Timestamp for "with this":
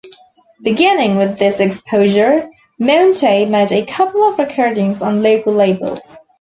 1.17-1.59